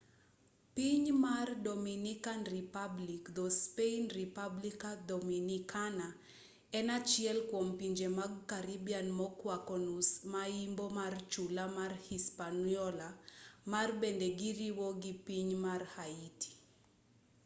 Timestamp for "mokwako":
9.19-9.75